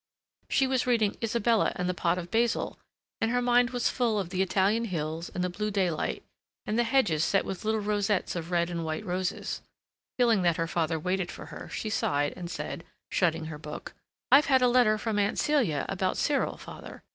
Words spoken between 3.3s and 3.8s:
mind